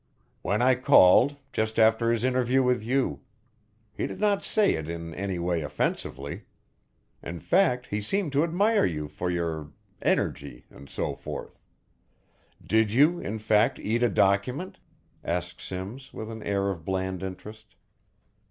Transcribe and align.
"When 0.41 0.63
I 0.63 0.73
called, 0.73 1.37
just 1.53 1.77
after 1.77 2.11
his 2.11 2.23
interview 2.23 2.63
with 2.63 2.81
you 2.81 3.19
he 3.93 4.07
did 4.07 4.19
not 4.19 4.43
say 4.43 4.73
it 4.73 4.89
in 4.89 5.13
anyway 5.13 5.61
offensively. 5.61 6.45
In 7.21 7.39
fact 7.39 7.85
he 7.85 8.01
seemed 8.01 8.31
to 8.31 8.43
admire 8.43 8.83
you 8.83 9.07
for 9.07 9.29
your 9.29 9.69
energy 10.01 10.65
and 10.71 10.89
so 10.89 11.13
forth." 11.13 11.59
"Did 12.65 12.91
you, 12.91 13.19
in 13.19 13.37
fact, 13.37 13.77
eat 13.77 14.01
a 14.01 14.09
document?" 14.09 14.79
asked 15.23 15.61
Simms, 15.61 16.11
with 16.11 16.31
an 16.31 16.41
air 16.41 16.71
of 16.71 16.83
bland 16.83 17.21
interest. 17.21 17.75